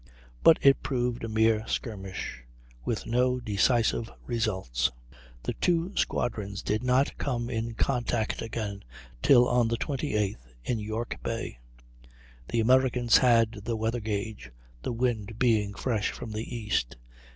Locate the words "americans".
12.61-13.17